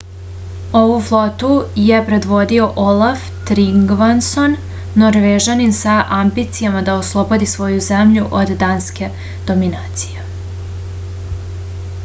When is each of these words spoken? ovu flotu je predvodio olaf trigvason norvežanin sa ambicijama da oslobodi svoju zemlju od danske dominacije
ovu 0.77 0.93
flotu 1.07 1.49
je 1.79 1.97
predvodio 2.05 2.69
olaf 2.83 3.25
trigvason 3.49 4.55
norvežanin 5.03 5.75
sa 5.81 5.97
ambicijama 6.17 6.81
da 6.89 6.95
oslobodi 7.03 7.49
svoju 7.53 7.83
zemlju 7.89 8.25
od 8.41 8.55
danske 8.63 9.11
dominacije 9.51 10.25